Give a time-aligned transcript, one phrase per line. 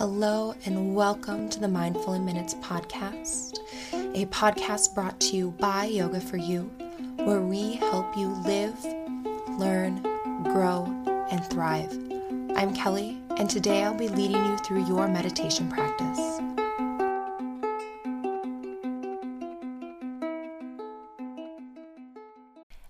[0.00, 3.58] Hello, and welcome to the Mindful in Minutes podcast,
[3.92, 6.72] a podcast brought to you by Yoga for You,
[7.16, 8.82] where we help you live,
[9.58, 10.00] learn,
[10.42, 10.86] grow,
[11.30, 11.92] and thrive.
[12.56, 16.40] I'm Kelly, and today I'll be leading you through your meditation practice.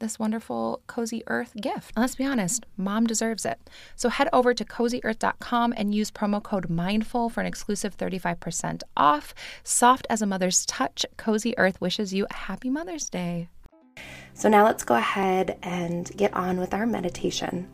[0.00, 1.92] this wonderful Cozy Earth gift.
[1.94, 3.58] And let's be honest, mom deserves it.
[3.94, 9.34] So head over to cozyearth.com and use promo code MINDFUL for an exclusive 35% off.
[9.62, 13.48] Soft as a mother's touch, Cozy Earth wishes you a happy Mother's Day.
[14.34, 17.68] So now let's go ahead and get on with our meditation.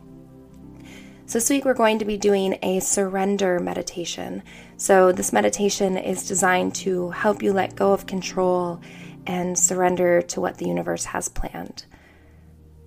[1.28, 4.45] So, this week we're going to be doing a surrender meditation.
[4.77, 8.81] So, this meditation is designed to help you let go of control
[9.27, 11.84] and surrender to what the universe has planned.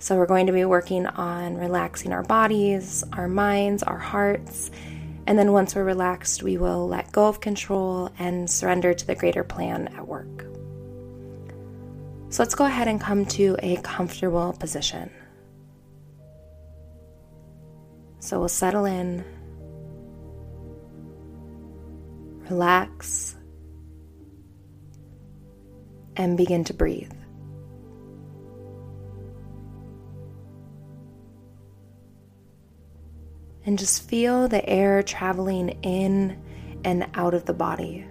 [0.01, 4.71] So, we're going to be working on relaxing our bodies, our minds, our hearts.
[5.27, 9.13] And then once we're relaxed, we will let go of control and surrender to the
[9.13, 10.45] greater plan at work.
[12.29, 15.11] So, let's go ahead and come to a comfortable position.
[18.19, 19.25] So, we'll settle in,
[22.49, 23.35] relax,
[26.15, 27.11] and begin to breathe.
[33.69, 36.35] And just feel the air traveling in
[36.83, 38.03] and out of the body.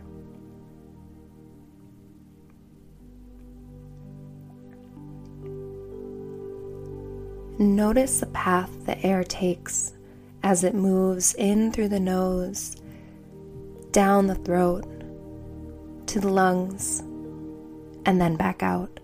[7.58, 9.94] Notice the path the air takes
[10.44, 12.76] as it moves in through the nose,
[13.90, 14.84] down the throat,
[16.06, 17.00] to the lungs,
[18.06, 19.00] and then back out.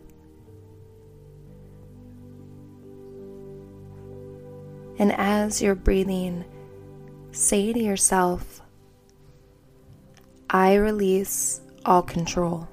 [4.98, 6.44] And as you're breathing,
[7.32, 8.60] say to yourself,
[10.48, 12.68] I release all control.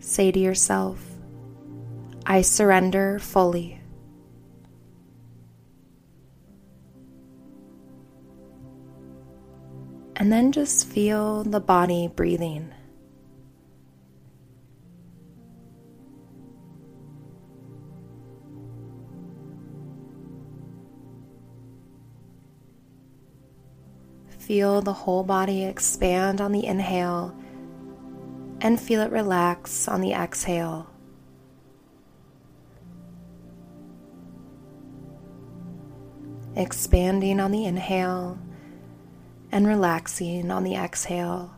[0.00, 1.04] Say to yourself,
[2.26, 3.80] I surrender fully.
[10.16, 12.74] And then just feel the body breathing.
[24.48, 27.36] Feel the whole body expand on the inhale
[28.62, 30.88] and feel it relax on the exhale.
[36.56, 38.38] Expanding on the inhale
[39.52, 41.52] and relaxing on the exhale.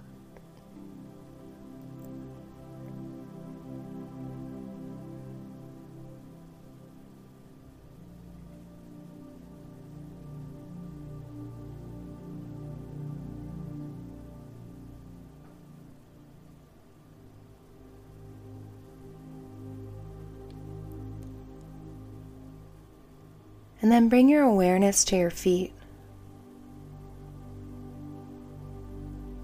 [23.83, 25.73] And then bring your awareness to your feet.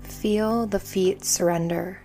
[0.02, 2.02] Feel the feet surrender.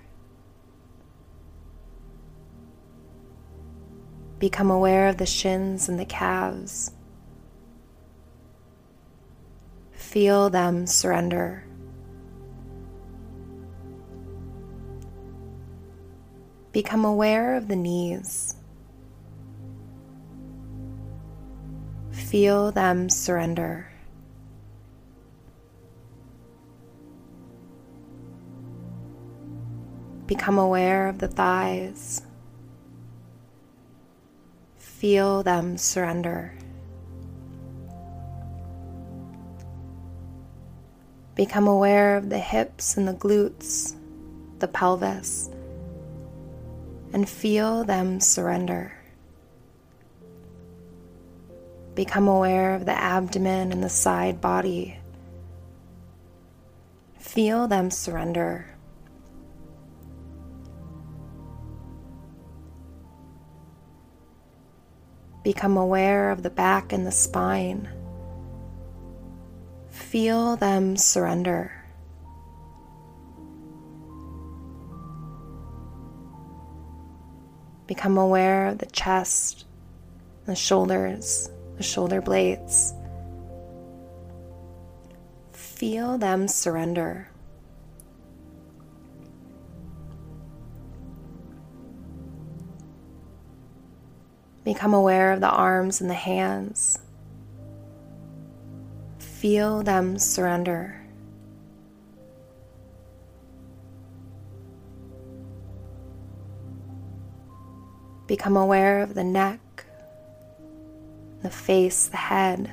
[4.40, 6.92] Become aware of the shins and the calves.
[9.92, 11.64] Feel them surrender.
[16.72, 18.56] Become aware of the knees.
[22.32, 23.92] Feel them surrender.
[30.28, 32.22] Become aware of the thighs.
[34.78, 36.58] Feel them surrender.
[41.36, 43.94] Become aware of the hips and the glutes,
[44.60, 45.50] the pelvis,
[47.12, 49.01] and feel them surrender.
[51.96, 54.98] Become aware of the abdomen and the side body.
[57.20, 58.66] Feel them surrender.
[65.44, 67.90] Become aware of the back and the spine.
[69.90, 71.72] Feel them surrender.
[77.88, 79.66] Become aware of the chest,
[80.46, 81.50] the shoulders,
[81.82, 82.94] the shoulder blades.
[85.52, 87.28] Feel them surrender.
[94.64, 97.00] Become aware of the arms and the hands.
[99.18, 101.04] Feel them surrender.
[108.28, 109.60] Become aware of the neck,
[111.42, 112.72] the face, the head.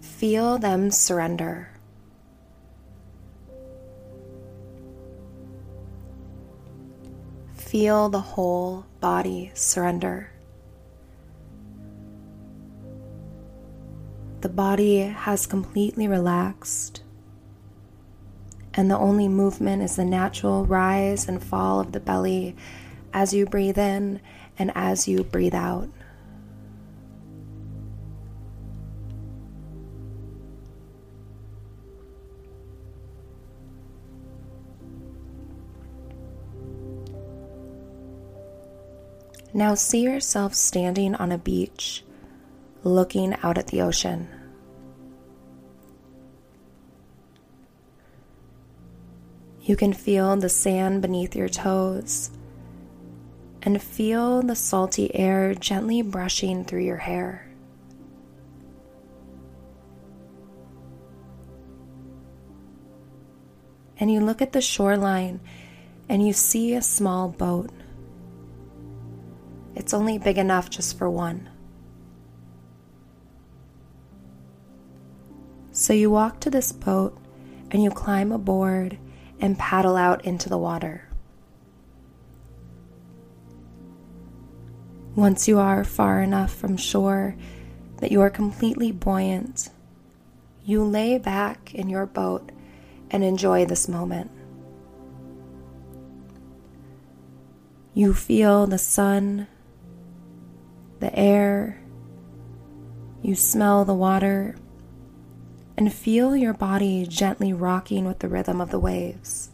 [0.00, 1.68] Feel them surrender.
[7.54, 10.30] Feel the whole body surrender.
[14.40, 17.02] The body has completely relaxed,
[18.74, 22.54] and the only movement is the natural rise and fall of the belly
[23.12, 24.20] as you breathe in
[24.58, 25.88] and as you breathe out.
[39.56, 42.04] Now see yourself standing on a beach,
[42.84, 44.28] looking out at the ocean.
[49.62, 52.30] You can feel the sand beneath your toes
[53.62, 57.48] and feel the salty air gently brushing through your hair.
[63.98, 65.40] And you look at the shoreline
[66.10, 67.70] and you see a small boat.
[69.86, 71.48] It's only big enough just for one.
[75.70, 77.16] So you walk to this boat
[77.70, 78.98] and you climb aboard
[79.38, 81.08] and paddle out into the water.
[85.14, 87.36] Once you are far enough from shore
[87.98, 89.68] that you are completely buoyant,
[90.64, 92.50] you lay back in your boat
[93.08, 94.32] and enjoy this moment.
[97.94, 99.46] You feel the sun
[101.00, 101.80] the air,
[103.22, 104.56] you smell the water,
[105.76, 109.50] and feel your body gently rocking with the rhythm of the waves.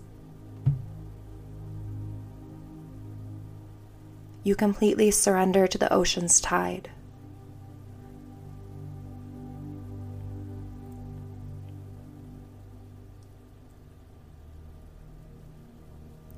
[4.44, 6.90] You completely surrender to the ocean's tide.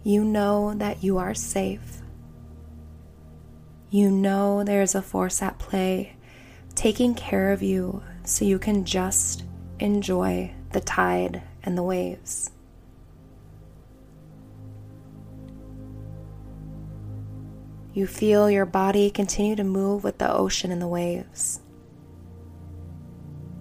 [0.02, 2.03] You know that you are safe
[3.94, 6.16] you know there's a force at play
[6.74, 9.44] taking care of you so you can just
[9.78, 12.50] enjoy the tide and the waves.
[17.92, 21.60] You feel your body continue to move with the ocean and the waves.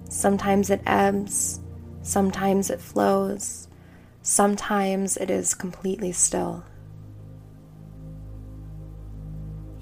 [0.10, 1.60] Sometimes it ebbs,
[2.02, 3.68] sometimes it flows,
[4.24, 6.66] sometimes it is completely still.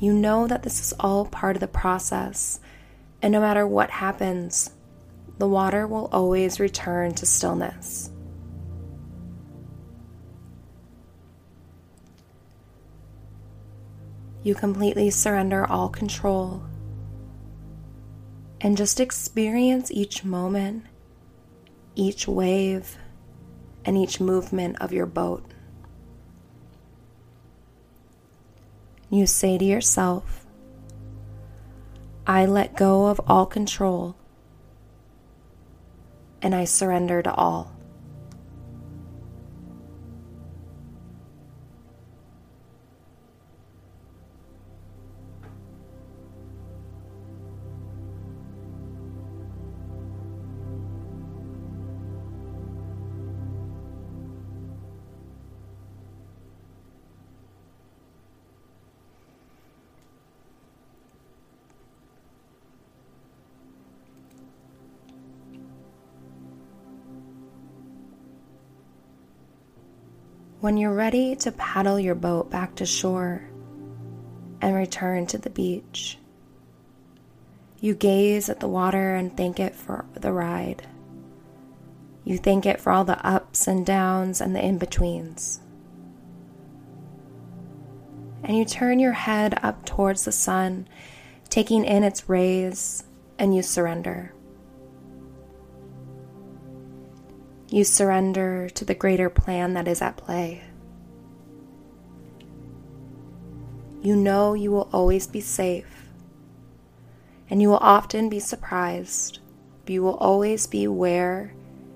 [0.02, 2.60] You know that this is all part of the process,
[3.22, 4.72] and no matter what happens,
[5.38, 8.10] the water will always return to stillness.
[14.42, 16.64] You completely surrender all control
[18.60, 20.84] and just experience each moment,
[21.94, 22.98] each wave,
[23.86, 25.46] and each movement of your boat.
[29.14, 30.46] You say to yourself,
[32.26, 34.16] I let go of all control
[36.42, 37.71] and I surrender to all.
[70.62, 73.50] When you're ready to paddle your boat back to shore
[74.62, 76.20] and return to the beach,
[77.80, 80.88] you gaze at the water and thank it for the ride.
[82.24, 85.62] You thank it for all the ups and downs and the in betweens.
[88.44, 90.88] And you turn your head up towards the sun,
[91.50, 93.04] taking in its rays,
[93.40, 94.32] and you surrender.
[97.74, 100.62] You surrender to the greater plan that is at play.
[104.02, 106.10] You know you will always be safe,
[107.50, 109.40] and you will often be surprised,
[109.86, 111.54] but you will always be where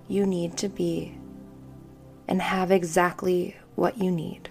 [0.07, 1.17] you need to be
[2.25, 4.47] and have exactly what you need.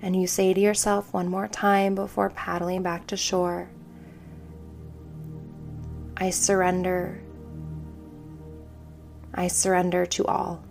[0.00, 3.70] And you say to yourself one more time before paddling back to shore
[6.22, 7.20] I surrender.
[9.34, 10.62] I surrender to all.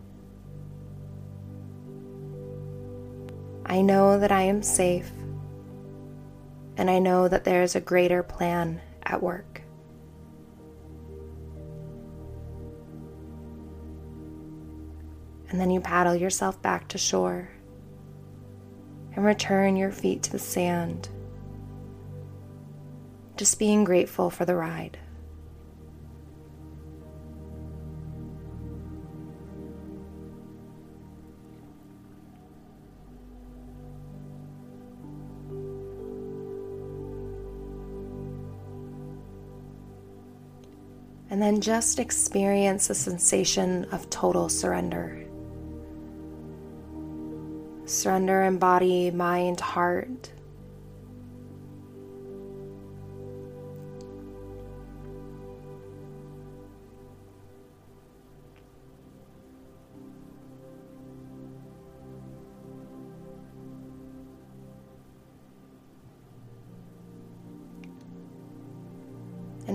[3.66, 5.12] I know that I am safe,
[6.78, 9.62] and I know that there is a greater plan at work.
[15.50, 17.50] And then you paddle yourself back to shore
[19.14, 21.10] and return your feet to the sand,
[23.36, 24.98] just being grateful for the ride.
[41.42, 45.26] And then just experience the sensation of total surrender.
[47.86, 50.32] Surrender in body, mind, heart.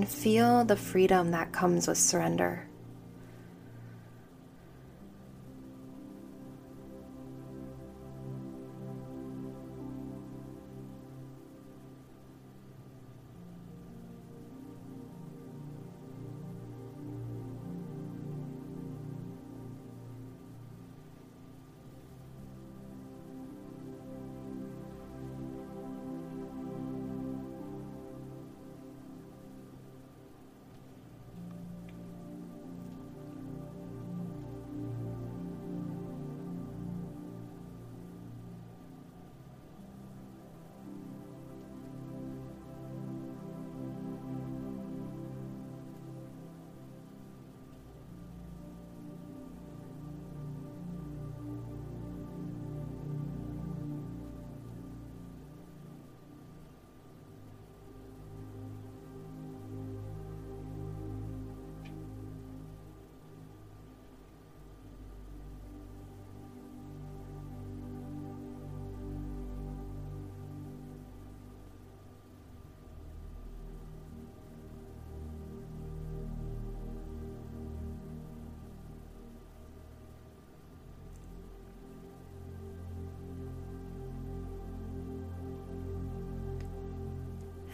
[0.08, 2.66] Feel the freedom that comes with surrender.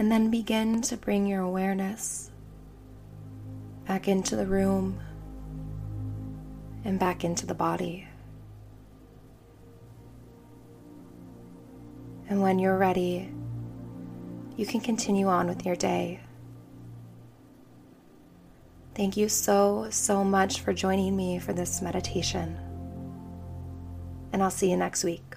[0.03, 2.29] And then begin to bring your awareness
[3.87, 5.01] back into the room
[6.85, 8.09] and back into the body.
[12.29, 13.31] And when you're ready,
[14.57, 16.19] you can continue on with your day.
[18.97, 22.59] Thank you so, so much for joining me for this meditation.
[24.33, 25.32] And I'll see you next week.